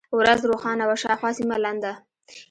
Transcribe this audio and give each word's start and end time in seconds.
ورځ 0.19 0.41
روښانه 0.49 0.83
وه، 0.87 0.95
شاوخوا 1.03 1.31
سیمه 1.37 1.55
لنده. 1.63 1.91